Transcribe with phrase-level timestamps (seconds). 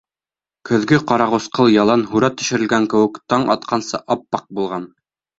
[0.67, 4.89] Көҙгө ҡарағусҡыл ялан Һүрәт төшөрөлгән кеүек, Таң атҡансы ап-аҡ булған.